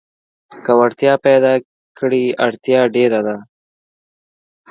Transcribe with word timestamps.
که 0.63 0.71
وړتيا 0.79 1.13
پيداکړې 1.25 2.23
اړتيا 2.45 2.81
ډېره 2.95 3.19
ده. 3.27 3.37